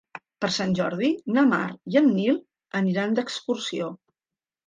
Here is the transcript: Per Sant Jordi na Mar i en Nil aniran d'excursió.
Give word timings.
Per 0.43 0.47
Sant 0.53 0.71
Jordi 0.79 1.09
na 1.35 1.43
Mar 1.49 1.67
i 1.95 1.99
en 2.01 2.09
Nil 2.15 2.39
aniran 2.81 3.13
d'excursió. 3.19 3.93